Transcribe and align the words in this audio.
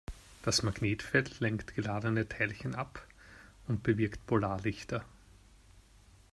Das 0.41 0.63
Magnetfeld 0.63 1.41
lenkt 1.41 1.75
geladene 1.75 2.27
Teilchen 2.27 2.73
ab 2.73 3.05
und 3.67 3.83
bewirkt 3.83 4.25
Polarlichter. 4.25 5.05